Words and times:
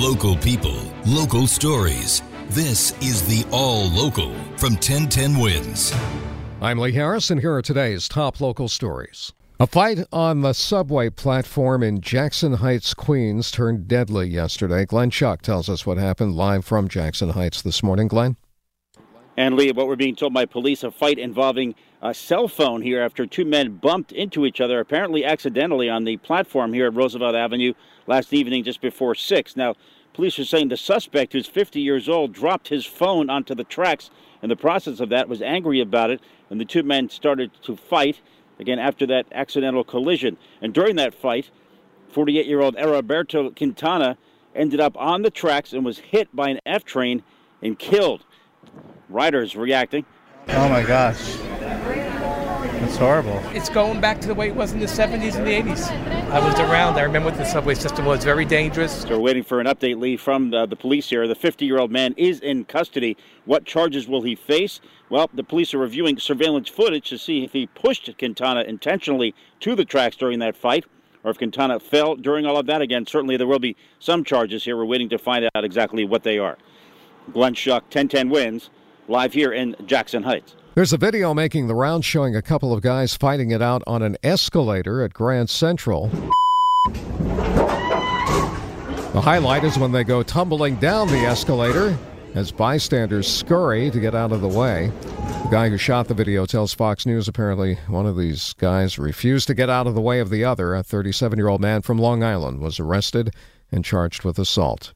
Local 0.00 0.36
people, 0.36 0.76
local 1.06 1.46
stories. 1.46 2.22
This 2.50 2.92
is 3.00 3.22
the 3.22 3.48
All 3.50 3.88
Local 3.88 4.30
from 4.58 4.74
1010 4.74 5.38
Wins. 5.38 5.90
I'm 6.60 6.78
Lee 6.78 6.92
Harris, 6.92 7.30
and 7.30 7.40
here 7.40 7.54
are 7.54 7.62
today's 7.62 8.06
top 8.06 8.38
local 8.38 8.68
stories. 8.68 9.32
A 9.58 9.66
fight 9.66 10.00
on 10.12 10.42
the 10.42 10.52
subway 10.52 11.08
platform 11.08 11.82
in 11.82 12.02
Jackson 12.02 12.52
Heights, 12.54 12.92
Queens 12.92 13.50
turned 13.50 13.88
deadly 13.88 14.28
yesterday. 14.28 14.84
Glenn 14.84 15.10
Schuck 15.10 15.40
tells 15.40 15.70
us 15.70 15.86
what 15.86 15.96
happened 15.96 16.34
live 16.34 16.66
from 16.66 16.88
Jackson 16.88 17.30
Heights 17.30 17.62
this 17.62 17.82
morning. 17.82 18.06
Glenn? 18.06 18.36
And 19.36 19.54
Lee, 19.54 19.70
what 19.72 19.86
we're 19.86 19.96
being 19.96 20.16
told 20.16 20.32
by 20.32 20.46
police, 20.46 20.82
a 20.82 20.90
fight 20.90 21.18
involving 21.18 21.74
a 22.00 22.14
cell 22.14 22.48
phone 22.48 22.80
here 22.80 23.02
after 23.02 23.26
two 23.26 23.44
men 23.44 23.76
bumped 23.76 24.12
into 24.12 24.46
each 24.46 24.60
other, 24.60 24.80
apparently 24.80 25.24
accidentally, 25.24 25.90
on 25.90 26.04
the 26.04 26.16
platform 26.18 26.72
here 26.72 26.86
at 26.86 26.94
Roosevelt 26.94 27.34
Avenue 27.34 27.74
last 28.06 28.32
evening 28.32 28.64
just 28.64 28.80
before 28.80 29.14
6. 29.14 29.56
Now, 29.56 29.74
police 30.14 30.38
are 30.38 30.44
saying 30.44 30.68
the 30.68 30.76
suspect, 30.76 31.34
who's 31.34 31.46
50 31.46 31.80
years 31.80 32.08
old, 32.08 32.32
dropped 32.32 32.68
his 32.68 32.86
phone 32.86 33.28
onto 33.28 33.54
the 33.54 33.64
tracks 33.64 34.10
in 34.42 34.48
the 34.48 34.56
process 34.56 35.00
of 35.00 35.10
that, 35.10 35.28
was 35.28 35.42
angry 35.42 35.80
about 35.80 36.10
it, 36.10 36.20
and 36.48 36.58
the 36.58 36.64
two 36.64 36.82
men 36.82 37.10
started 37.10 37.50
to 37.62 37.76
fight 37.76 38.20
again 38.58 38.78
after 38.78 39.06
that 39.06 39.26
accidental 39.32 39.84
collision. 39.84 40.38
And 40.62 40.72
during 40.72 40.96
that 40.96 41.14
fight, 41.14 41.50
48 42.08 42.46
year 42.46 42.60
old 42.60 42.76
Roberto 42.76 43.50
Quintana 43.50 44.16
ended 44.54 44.80
up 44.80 44.96
on 44.96 45.20
the 45.20 45.30
tracks 45.30 45.74
and 45.74 45.84
was 45.84 45.98
hit 45.98 46.34
by 46.34 46.48
an 46.48 46.60
F 46.64 46.84
train 46.84 47.22
and 47.60 47.78
killed. 47.78 48.24
Riders 49.08 49.56
reacting. 49.56 50.04
Oh 50.48 50.68
my 50.68 50.82
gosh. 50.82 51.36
It's 52.82 52.96
horrible. 52.96 53.40
It's 53.46 53.68
going 53.68 54.00
back 54.00 54.20
to 54.20 54.28
the 54.28 54.34
way 54.34 54.48
it 54.48 54.54
was 54.54 54.72
in 54.72 54.80
the 54.80 54.86
70s 54.86 55.34
and 55.34 55.46
the 55.46 55.50
80s. 55.50 55.90
I 56.30 56.38
was 56.44 56.58
around. 56.58 56.96
I 56.96 57.02
remember 57.02 57.30
what 57.30 57.38
the 57.38 57.44
subway 57.44 57.74
system 57.74 58.04
was. 58.04 58.22
Very 58.22 58.44
dangerous. 58.44 59.02
So 59.02 59.10
we're 59.10 59.18
waiting 59.18 59.42
for 59.42 59.60
an 59.60 59.66
update, 59.66 59.98
Lee, 59.98 60.16
from 60.16 60.50
the, 60.50 60.66
the 60.66 60.76
police 60.76 61.08
here. 61.08 61.26
The 61.26 61.34
50-year-old 61.34 61.90
man 61.90 62.14
is 62.16 62.40
in 62.40 62.64
custody. 62.64 63.16
What 63.44 63.64
charges 63.64 64.06
will 64.06 64.22
he 64.22 64.34
face? 64.34 64.80
Well, 65.08 65.30
the 65.32 65.42
police 65.44 65.72
are 65.74 65.78
reviewing 65.78 66.18
surveillance 66.18 66.68
footage 66.68 67.08
to 67.08 67.18
see 67.18 67.44
if 67.44 67.52
he 67.52 67.66
pushed 67.66 68.10
Quintana 68.18 68.62
intentionally 68.62 69.34
to 69.60 69.74
the 69.74 69.84
tracks 69.84 70.16
during 70.16 70.38
that 70.40 70.56
fight 70.56 70.84
or 71.24 71.30
if 71.30 71.38
Quintana 71.38 71.80
fell 71.80 72.14
during 72.14 72.46
all 72.46 72.56
of 72.56 72.66
that. 72.66 72.82
Again, 72.82 73.04
certainly 73.04 73.36
there 73.36 73.48
will 73.48 73.58
be 73.58 73.76
some 73.98 74.22
charges 74.22 74.64
here. 74.64 74.76
We're 74.76 74.84
waiting 74.84 75.08
to 75.08 75.18
find 75.18 75.48
out 75.54 75.64
exactly 75.64 76.04
what 76.04 76.22
they 76.22 76.38
are. 76.38 76.56
Glenn 77.32 77.54
Schuck, 77.54 77.82
1010 77.82 78.30
wins, 78.30 78.70
live 79.08 79.32
here 79.32 79.52
in 79.52 79.76
Jackson 79.86 80.22
Heights. 80.22 80.54
There's 80.74 80.92
a 80.92 80.98
video 80.98 81.32
making 81.32 81.68
the 81.68 81.74
rounds 81.74 82.04
showing 82.04 82.36
a 82.36 82.42
couple 82.42 82.72
of 82.72 82.82
guys 82.82 83.16
fighting 83.16 83.50
it 83.50 83.62
out 83.62 83.82
on 83.86 84.02
an 84.02 84.16
escalator 84.22 85.02
at 85.02 85.14
Grand 85.14 85.48
Central. 85.48 86.10
The 89.12 89.22
highlight 89.22 89.64
is 89.64 89.78
when 89.78 89.92
they 89.92 90.04
go 90.04 90.22
tumbling 90.22 90.76
down 90.76 91.08
the 91.08 91.20
escalator 91.20 91.96
as 92.34 92.52
bystanders 92.52 93.26
scurry 93.26 93.90
to 93.90 93.98
get 93.98 94.14
out 94.14 94.30
of 94.30 94.42
the 94.42 94.48
way. 94.48 94.92
The 95.44 95.48
guy 95.50 95.70
who 95.70 95.78
shot 95.78 96.08
the 96.08 96.14
video 96.14 96.44
tells 96.44 96.74
Fox 96.74 97.06
News 97.06 97.26
apparently 97.26 97.76
one 97.88 98.04
of 98.04 98.18
these 98.18 98.52
guys 98.54 98.98
refused 98.98 99.46
to 99.46 99.54
get 99.54 99.70
out 99.70 99.86
of 99.86 99.94
the 99.94 100.02
way 100.02 100.20
of 100.20 100.28
the 100.28 100.44
other. 100.44 100.74
A 100.74 100.82
37 100.82 101.38
year 101.38 101.48
old 101.48 101.62
man 101.62 101.80
from 101.80 101.98
Long 101.98 102.22
Island 102.22 102.60
was 102.60 102.78
arrested 102.78 103.34
and 103.72 103.84
charged 103.84 104.24
with 104.24 104.38
assault. 104.38 104.92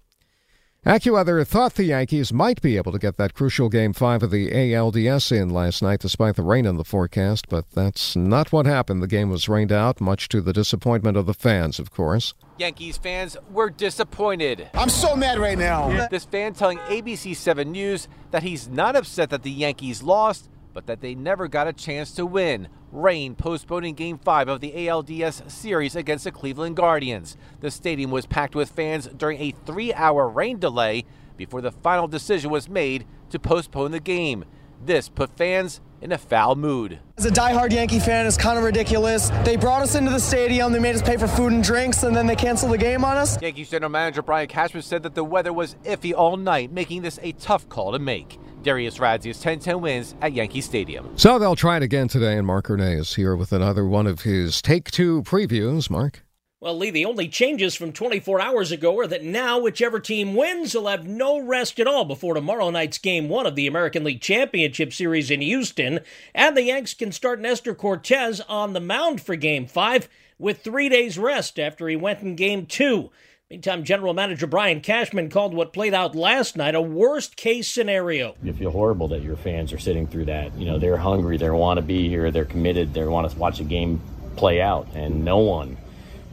AccuWeather 0.87 1.47
thought 1.47 1.75
the 1.75 1.85
Yankees 1.85 2.33
might 2.33 2.63
be 2.63 2.79
able 2.79 2.91
to 2.91 2.99
get 2.99 3.19
that 3.19 3.35
crucial 3.35 3.69
Game 3.69 3.93
5 3.93 4.23
of 4.23 4.31
the 4.31 4.51
ALDS 4.51 5.31
in 5.31 5.51
last 5.51 5.83
night 5.83 6.01
despite 6.01 6.37
the 6.37 6.43
rain 6.43 6.65
in 6.65 6.79
the 6.79 6.85
forecast, 6.85 7.51
but 7.51 7.71
that's 7.73 8.17
not 8.17 8.51
what 8.51 8.65
happened. 8.65 9.03
The 9.03 9.07
game 9.07 9.29
was 9.29 9.47
rained 9.47 9.73
out, 9.73 10.01
much 10.01 10.27
to 10.31 10.41
the 10.41 10.55
disappointment 10.55 11.19
of 11.19 11.27
the 11.27 11.35
fans, 11.35 11.79
of 11.79 11.91
course. 11.91 12.33
Yankees 12.57 12.97
fans 12.97 13.37
were 13.51 13.69
disappointed. 13.69 14.71
I'm 14.73 14.89
so 14.89 15.15
mad 15.15 15.39
right 15.39 15.59
now. 15.59 16.09
This 16.09 16.25
fan 16.25 16.55
telling 16.55 16.79
ABC 16.79 17.37
7 17.37 17.71
News 17.71 18.09
that 18.31 18.43
he's 18.43 18.67
not 18.67 18.97
upset 18.97 19.29
that 19.31 19.43
the 19.43 19.51
Yankees 19.51 20.03
lost, 20.03 20.49
but 20.73 20.87
that 20.87 21.01
they 21.01 21.15
never 21.15 21.49
got 21.49 21.69
a 21.69 21.73
chance 21.73 22.13
to 22.13 22.27
win. 22.27 22.69
Rain 22.93 23.35
postponing 23.35 23.95
Game 23.95 24.19
5 24.19 24.49
of 24.49 24.61
the 24.61 24.73
ALDS 24.73 25.51
series 25.51 25.95
against 25.95 26.25
the 26.25 26.33
Cleveland 26.33 26.77
Guardians. 26.77 27.37
The 27.61 27.71
stadium 27.71 28.11
was 28.11 28.27
packed 28.27 28.55
with 28.55 28.71
fans 28.71 29.07
during 29.07 29.41
a 29.41 29.55
three 29.65 29.93
hour 29.95 30.29
rain 30.29 30.59
delay 30.59 31.05
before 31.37 31.61
the 31.61 31.73
final 31.73 32.09
decision 32.09 32.51
was 32.51 32.69
made 32.69 33.07
to 33.31 33.39
postpone 33.39 33.93
the 33.93 34.01
game. 34.01 34.45
This 34.85 35.09
put 35.09 35.37
fans 35.37 35.81
in 36.01 36.13
a 36.13 36.19
foul 36.19 36.57
mood. 36.57 36.99
As 37.19 37.27
a 37.27 37.31
diehard 37.31 37.73
Yankee 37.73 37.99
fan, 37.99 38.27
it's 38.27 38.37
kind 38.37 38.59
of 38.59 38.65
ridiculous. 38.65 39.31
They 39.45 39.57
brought 39.57 39.83
us 39.83 39.95
into 39.95 40.11
the 40.11 40.19
stadium, 40.19 40.73
they 40.73 40.79
made 40.79 40.95
us 40.95 41.03
pay 41.03 41.17
for 41.17 41.29
food 41.29 41.53
and 41.53 41.63
drinks, 41.63 42.03
and 42.03 42.17
then 42.17 42.27
they 42.27 42.37
canceled 42.37 42.73
the 42.73 42.79
game 42.79 43.05
on 43.05 43.17
us. 43.17 43.41
Yankees 43.43 43.71
general 43.71 43.91
manager 43.91 44.23
Brian 44.23 44.49
Cashman 44.49 44.83
said 44.83 45.03
that 45.03 45.15
the 45.15 45.25
weather 45.25 45.53
was 45.53 45.77
iffy 45.85 46.15
all 46.15 46.37
night, 46.37 46.73
making 46.73 47.03
this 47.03 47.19
a 47.23 47.33
tough 47.33 47.69
call 47.69 47.93
to 47.93 47.99
make. 47.99 48.39
Darius 48.63 48.99
Radzius 48.99 49.43
10-10 49.43 49.81
wins 49.81 50.15
at 50.21 50.33
Yankee 50.33 50.61
Stadium. 50.61 51.11
So 51.17 51.39
they'll 51.39 51.57
try 51.57 51.77
it 51.77 51.83
again 51.83 52.09
today, 52.09 52.37
and 52.37 52.47
Mark 52.47 52.69
Renee 52.69 52.95
is 52.95 53.15
here 53.15 53.35
with 53.37 53.53
another 53.53 53.85
one 53.85 54.07
of 54.07 54.23
his 54.23 54.61
Take 54.63 54.91
Two 54.91 55.23
previews. 55.23 55.91
Mark? 55.91 56.25
Well, 56.63 56.77
Lee, 56.77 56.91
the 56.91 57.07
only 57.07 57.27
changes 57.27 57.75
from 57.75 57.91
24 57.91 58.39
hours 58.39 58.71
ago 58.71 58.99
are 58.99 59.07
that 59.07 59.25
now 59.25 59.59
whichever 59.59 59.99
team 59.99 60.35
wins 60.35 60.75
will 60.75 60.89
have 60.89 61.07
no 61.07 61.41
rest 61.41 61.81
at 61.81 61.87
all 61.87 62.05
before 62.05 62.35
tomorrow 62.35 62.69
night's 62.69 62.99
Game 62.99 63.31
1 63.31 63.47
of 63.47 63.55
the 63.55 63.67
American 63.67 64.05
League 64.05 64.21
Championship 64.21 64.93
Series 64.93 65.31
in 65.31 65.41
Houston, 65.41 66.01
and 66.35 66.55
the 66.55 66.65
Yanks 66.65 66.93
can 66.93 67.13
start 67.13 67.41
Nestor 67.41 67.75
Cortes 67.75 68.43
on 68.47 68.75
the 68.75 68.81
mound 68.81 69.23
for 69.23 69.37
Game 69.37 69.67
5 69.67 70.07
with 70.39 70.63
three 70.63 70.91
days 70.91 71.17
rest 71.17 71.59
after 71.59 71.89
he 71.89 71.97
went 71.97 72.21
in 72.21 72.37
Game 72.37 72.67
2. 72.67 73.11
Meantime, 73.51 73.83
General 73.83 74.15
Manager 74.15 74.47
Brian 74.47 74.81
Cashman 74.81 75.29
called 75.29 75.55
what 75.55 75.73
played 75.73 75.93
out 75.93 76.15
last 76.15 76.57
night 76.57 76.77
a 76.77 76.81
worst 76.81 77.35
case 77.35 77.67
scenario. 77.67 78.37
You 78.45 78.53
feel 78.53 78.71
horrible 78.71 79.09
that 79.09 79.23
your 79.23 79.35
fans 79.35 79.73
are 79.73 79.79
sitting 79.79 80.07
through 80.07 80.27
that. 80.27 80.55
You 80.57 80.67
know, 80.67 80.79
they're 80.79 80.97
hungry, 80.97 81.37
they 81.37 81.51
want 81.51 81.79
to 81.79 81.83
be 81.83 82.09
here, 82.09 82.31
they're 82.31 82.45
committed, 82.45 82.95
they 82.95 83.05
want 83.05 83.29
to 83.29 83.37
watch 83.37 83.59
a 83.59 83.65
game 83.65 84.01
play 84.37 84.63
out, 84.63 84.87
and 84.95 85.25
no 85.25 85.39
one, 85.39 85.77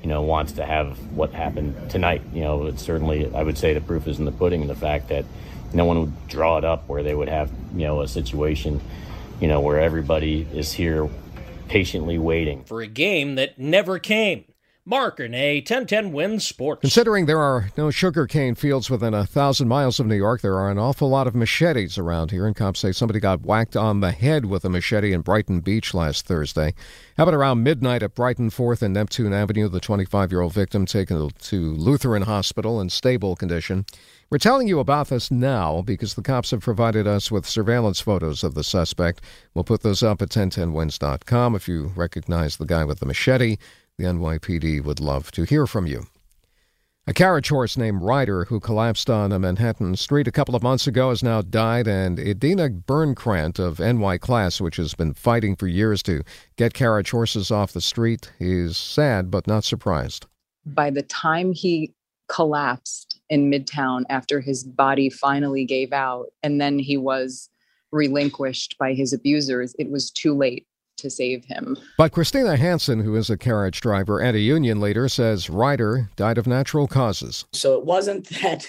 you 0.04 0.10
know, 0.10 0.22
wants 0.22 0.52
to 0.54 0.64
have 0.64 0.96
what 1.12 1.32
happened 1.32 1.90
tonight. 1.90 2.22
You 2.36 2.42
know, 2.42 2.68
it's 2.68 2.84
certainly, 2.84 3.34
I 3.34 3.42
would 3.42 3.58
say 3.58 3.74
the 3.74 3.82
proof 3.82 4.08
is 4.08 4.20
in 4.20 4.26
the 4.26 4.32
pudding, 4.32 4.62
in 4.62 4.68
the 4.68 4.76
fact 4.76 5.08
that 5.08 5.26
no 5.74 5.86
one 5.86 6.00
would 6.02 6.28
draw 6.28 6.60
it 6.60 6.66
up 6.66 6.88
where 6.88 7.02
they 7.02 7.16
would 7.16 7.30
have, 7.30 7.50
you 7.74 7.86
know, 7.86 8.02
a 8.02 8.08
situation, 8.08 8.80
you 9.42 9.48
know, 9.48 9.60
where 9.60 9.82
everybody 9.82 10.48
is 10.54 10.72
here 10.72 11.10
patiently 11.68 12.20
waiting 12.20 12.64
for 12.66 12.82
a 12.82 12.88
game 12.88 13.34
that 13.36 13.58
never 13.58 13.98
came. 13.98 14.46
Mark 14.90 15.20
Renee, 15.20 15.58
1010 15.58 16.14
wins 16.14 16.48
sports. 16.48 16.80
Considering 16.80 17.26
there 17.26 17.42
are 17.42 17.70
no 17.76 17.92
sugarcane 17.92 18.56
fields 18.56 18.90
within 18.90 19.14
a 19.14 19.26
thousand 19.26 19.68
miles 19.68 20.00
of 20.00 20.08
New 20.08 20.16
York, 20.16 20.40
there 20.40 20.58
are 20.58 20.72
an 20.72 20.80
awful 20.80 21.10
lot 21.10 21.28
of 21.28 21.36
machetes 21.36 21.98
around 21.98 22.32
here. 22.32 22.48
And 22.48 22.56
cops 22.56 22.80
say 22.80 22.94
somebody 22.94 23.20
got 23.20 23.42
whacked 23.42 23.76
on 23.76 24.00
the 24.00 24.12
head 24.12 24.46
with 24.46 24.64
a 24.64 24.70
machete 24.70 25.12
in 25.12 25.24
Brighton 25.24 25.60
Beach 25.60 25.94
last 25.94 26.26
Thursday. 26.26 26.74
About 27.18 27.34
around 27.34 27.64
midnight 27.64 28.02
at 28.02 28.16
Brighton 28.16 28.50
4th 28.50 28.82
and 28.82 28.94
Neptune 28.94 29.34
Avenue? 29.34 29.68
The 29.68 29.82
25 29.82 30.32
year 30.32 30.40
old 30.40 30.54
victim 30.54 30.86
taken 30.86 31.32
to 31.32 31.60
Lutheran 31.74 32.22
Hospital 32.22 32.80
in 32.80 32.90
stable 32.90 33.36
condition. 33.36 33.86
We're 34.30 34.38
telling 34.38 34.70
you 34.70 34.80
about 34.80 35.10
this 35.10 35.30
now 35.30 35.82
because 35.82 36.14
the 36.14 36.22
cops 36.22 36.52
have 36.52 36.62
provided 36.62 37.06
us 37.08 37.30
with 37.30 37.46
surveillance 37.46 38.00
photos 38.00 38.42
of 38.42 38.54
the 38.54 38.64
suspect. 38.64 39.20
We'll 39.54 39.66
put 39.66 39.84
those 39.84 40.02
up 40.02 40.22
at 40.22 40.30
1010wins.com. 40.30 41.56
If 41.56 41.68
you 41.68 41.92
recognize 41.94 42.56
the 42.56 42.66
guy 42.66 42.86
with 42.86 43.02
the 43.02 43.06
machete, 43.06 43.58
the 43.98 44.06
NYPD 44.06 44.84
would 44.84 45.00
love 45.00 45.32
to 45.32 45.44
hear 45.44 45.66
from 45.66 45.88
you. 45.88 46.06
A 47.10 47.14
carriage 47.14 47.50
horse 47.50 47.78
named 47.78 48.04
Ryder, 48.04 48.46
who 48.46 48.60
collapsed 48.60 49.10
on 49.10 49.32
a 49.32 49.40
Manhattan 49.40 49.96
street 49.96 50.28
a 50.28 50.32
couple 50.32 50.56
of 50.56 50.62
months 50.62 50.88
ago, 50.88 51.10
has 51.10 51.24
now 51.24 51.42
died, 51.42 51.88
and 51.88 52.18
Edita 52.18 52.84
Birnkrant 52.84 53.60
of 53.60 53.80
NY 53.80 54.18
Class, 54.18 54.60
which 54.60 54.76
has 54.76 54.94
been 54.94 55.14
fighting 55.14 55.56
for 55.56 55.68
years 55.68 56.04
to 56.04 56.22
get 56.58 56.74
carriage 56.74 57.12
horses 57.12 57.50
off 57.50 57.72
the 57.72 57.82
street, 57.82 58.32
is 58.40 58.76
sad 58.76 59.32
but 59.32 59.48
not 59.48 59.64
surprised. 59.64 60.26
By 60.66 60.90
the 60.90 61.04
time 61.04 61.54
he 61.54 61.94
collapsed 62.28 63.22
in 63.30 63.50
Midtown 63.50 64.04
after 64.10 64.42
his 64.42 64.66
body 64.66 65.10
finally 65.10 65.64
gave 65.64 65.94
out, 65.94 66.28
and 66.44 66.60
then 66.60 66.78
he 66.78 66.98
was 66.98 67.50
relinquished 67.94 68.78
by 68.78 68.94
his 68.94 69.14
abusers, 69.14 69.74
it 69.80 69.90
was 69.90 70.12
too 70.12 70.36
late 70.36 70.67
to 70.98 71.10
save 71.10 71.46
him. 71.46 71.78
But 71.98 72.12
Christina 72.12 72.58
Hansen, 72.58 73.00
who 73.00 73.16
is 73.16 73.30
a 73.30 73.38
carriage 73.38 73.82
driver 73.82 74.20
and 74.20 74.36
a 74.36 74.42
union 74.42 74.80
leader, 74.80 75.08
says 75.10 75.50
Ryder 75.50 76.10
died 76.16 76.38
of 76.38 76.48
natural 76.48 76.88
causes. 76.88 77.46
So 77.54 77.78
it 77.78 77.86
wasn't 77.86 78.28
that 78.42 78.68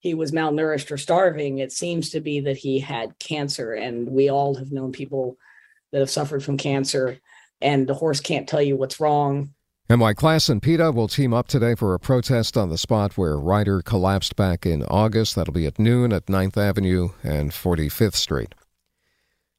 he 0.00 0.14
was 0.14 0.32
malnourished 0.32 0.90
or 0.90 0.98
starving. 0.98 1.58
It 1.58 1.72
seems 1.72 2.10
to 2.10 2.20
be 2.20 2.40
that 2.40 2.56
he 2.56 2.80
had 2.80 3.18
cancer. 3.18 3.72
And 3.72 4.08
we 4.08 4.28
all 4.28 4.56
have 4.56 4.72
known 4.72 4.92
people 4.92 5.36
that 5.92 6.00
have 6.00 6.10
suffered 6.10 6.42
from 6.42 6.56
cancer, 6.56 7.18
and 7.60 7.86
the 7.86 7.94
horse 7.94 8.20
can't 8.20 8.48
tell 8.48 8.62
you 8.62 8.76
what's 8.76 8.98
wrong. 8.98 9.54
NY 9.90 10.14
Class 10.14 10.48
and 10.48 10.62
PETA 10.62 10.90
will 10.92 11.06
team 11.06 11.34
up 11.34 11.48
today 11.48 11.74
for 11.74 11.92
a 11.92 12.00
protest 12.00 12.56
on 12.56 12.70
the 12.70 12.78
spot 12.78 13.18
where 13.18 13.38
Ryder 13.38 13.82
collapsed 13.82 14.36
back 14.36 14.64
in 14.64 14.84
August. 14.84 15.34
That'll 15.34 15.52
be 15.52 15.66
at 15.66 15.78
noon 15.78 16.12
at 16.12 16.26
9th 16.26 16.56
Avenue 16.56 17.10
and 17.22 17.50
45th 17.50 18.14
Street. 18.14 18.54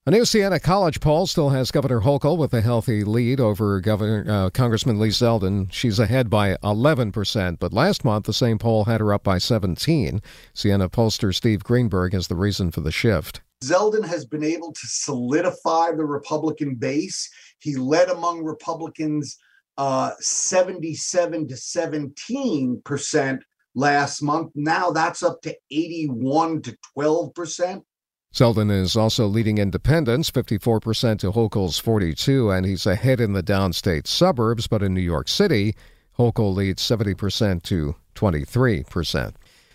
A 0.05 0.11
new 0.11 0.25
Siena 0.25 0.59
College 0.59 0.99
poll 0.99 1.27
still 1.27 1.51
has 1.51 1.71
Governor 1.71 2.01
Hochul 2.01 2.37
with 2.37 2.53
a 2.53 2.59
healthy 2.59 3.05
lead 3.05 3.39
over 3.39 3.79
Governor 3.79 4.25
uh, 4.29 4.49
Congressman 4.49 4.99
Lee 4.99 5.07
Zeldin. 5.07 5.71
She's 5.71 5.97
ahead 5.97 6.29
by 6.29 6.57
11%, 6.57 7.57
but 7.57 7.71
last 7.71 8.03
month 8.03 8.25
the 8.25 8.33
same 8.33 8.59
poll 8.59 8.83
had 8.83 8.99
her 8.99 9.13
up 9.13 9.23
by 9.23 9.37
17. 9.37 10.21
Siena 10.53 10.89
pollster 10.89 11.33
Steve 11.33 11.63
Greenberg 11.63 12.11
has 12.11 12.27
the 12.27 12.35
reason 12.35 12.69
for 12.69 12.81
the 12.81 12.91
shift. 12.91 13.39
Zeldin 13.63 14.05
has 14.05 14.25
been 14.25 14.43
able 14.43 14.73
to 14.73 14.87
solidify 14.87 15.93
the 15.93 16.03
Republican 16.03 16.75
base. 16.75 17.29
He 17.59 17.77
led 17.77 18.09
among 18.09 18.43
Republicans 18.43 19.37
uh, 19.77 20.11
77 20.19 21.47
to 21.47 21.55
17 21.55 22.81
percent 22.83 23.41
last 23.73 24.21
month. 24.21 24.51
Now 24.53 24.91
that's 24.91 25.23
up 25.23 25.41
to 25.43 25.55
81 25.71 26.63
to 26.63 26.77
12 26.93 27.33
percent. 27.33 27.85
Zeldin 28.33 28.71
is 28.71 28.97
also 28.97 29.27
leading 29.27 29.59
independents, 29.59 30.31
54% 30.31 31.19
to 31.19 31.31
Hochul's 31.31 31.77
42, 31.77 32.49
and 32.49 32.65
he's 32.65 32.87
ahead 32.87 33.21
in 33.21 33.33
the 33.33 33.43
downstate 33.43 34.07
suburbs, 34.07 34.65
but 34.65 34.81
in 34.81 34.91
New 34.91 35.01
York 35.01 35.27
City, 35.27 35.75
Hochul 36.17 36.55
leads 36.55 36.81
70% 36.81 37.61
to 37.63 37.95
23%. 38.15 39.33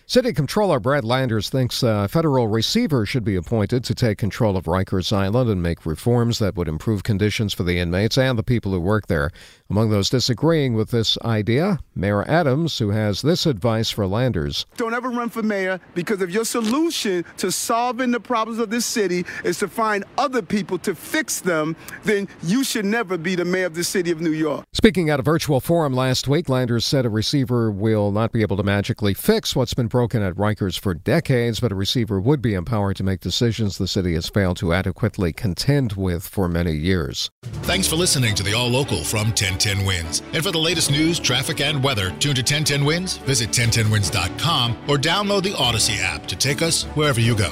City 0.09 0.33
Controller 0.33 0.79
Brad 0.79 1.05
Landers 1.05 1.49
thinks 1.49 1.83
a 1.83 2.07
federal 2.07 2.47
receiver 2.47 3.05
should 3.05 3.23
be 3.23 3.35
appointed 3.35 3.83
to 3.83 3.93
take 3.93 4.17
control 4.17 4.57
of 4.57 4.63
Rikers 4.63 5.13
Island 5.13 5.51
and 5.51 5.61
make 5.61 5.85
reforms 5.85 6.39
that 6.39 6.55
would 6.55 6.67
improve 6.67 7.03
conditions 7.03 7.53
for 7.53 7.61
the 7.61 7.77
inmates 7.77 8.17
and 8.17 8.35
the 8.35 8.41
people 8.41 8.71
who 8.71 8.79
work 8.79 9.05
there. 9.05 9.29
Among 9.69 9.91
those 9.91 10.09
disagreeing 10.09 10.73
with 10.73 10.89
this 10.89 11.15
idea, 11.23 11.77
Mayor 11.93 12.27
Adams, 12.27 12.79
who 12.79 12.89
has 12.89 13.21
this 13.21 13.45
advice 13.45 13.91
for 13.91 14.07
Landers. 14.07 14.65
Don't 14.77 14.95
ever 14.95 15.11
run 15.11 15.29
for 15.29 15.43
mayor 15.43 15.79
because 15.93 16.23
if 16.23 16.31
your 16.31 16.43
solution 16.43 17.23
to 17.37 17.51
solving 17.51 18.09
the 18.09 18.19
problems 18.19 18.57
of 18.57 18.71
this 18.71 18.87
city 18.87 19.27
is 19.43 19.59
to 19.59 19.67
find 19.67 20.05
other 20.17 20.41
people 20.41 20.79
to 20.79 20.95
fix 20.95 21.39
them, 21.39 21.75
then 22.03 22.27
you 22.41 22.63
should 22.63 22.85
never 22.85 23.15
be 23.15 23.35
the 23.35 23.45
mayor 23.45 23.67
of 23.67 23.75
the 23.75 23.83
city 23.83 24.09
of 24.09 24.21
New 24.21 24.31
York. 24.31 24.65
Speaking 24.73 25.11
at 25.11 25.19
a 25.19 25.23
virtual 25.23 25.59
forum 25.59 25.93
last 25.93 26.27
week, 26.27 26.49
Landers 26.49 26.83
said 26.83 27.05
a 27.05 27.09
receiver 27.09 27.69
will 27.69 28.11
not 28.11 28.31
be 28.31 28.41
able 28.41 28.57
to 28.57 28.63
magically 28.63 29.13
fix 29.13 29.55
what's 29.55 29.75
been 29.75 29.85
broken 29.85 29.98
at 29.99 30.35
Rikers 30.35 30.79
for 30.79 30.93
decades, 30.93 31.59
but 31.59 31.71
a 31.71 31.75
receiver 31.75 32.19
would 32.19 32.41
be 32.41 32.53
empowered 32.53 32.95
to 32.97 33.03
make 33.03 33.19
decisions 33.19 33.77
the 33.77 33.87
city 33.87 34.13
has 34.13 34.29
failed 34.29 34.57
to 34.57 34.73
adequately 34.73 35.33
contend 35.33 35.93
with 35.93 36.27
for 36.27 36.47
many 36.47 36.73
years. 36.73 37.29
Thanks 37.63 37.87
for 37.87 37.95
listening 37.95 38.35
to 38.35 38.43
the 38.43 38.53
All 38.53 38.69
Local 38.69 39.03
from 39.03 39.27
1010 39.27 39.85
Wins. 39.85 40.21
And 40.33 40.43
for 40.43 40.51
the 40.51 40.57
latest 40.57 40.91
news, 40.91 41.19
traffic, 41.19 41.61
and 41.61 41.83
weather, 41.83 42.09
tune 42.19 42.35
to 42.35 42.41
1010 42.41 42.85
Wins, 42.85 43.17
visit 43.17 43.49
1010wins.com, 43.49 44.77
or 44.87 44.97
download 44.97 45.43
the 45.43 45.53
Audacy 45.53 46.01
app 46.01 46.25
to 46.27 46.35
take 46.35 46.61
us 46.61 46.83
wherever 46.95 47.19
you 47.19 47.35
go. 47.35 47.51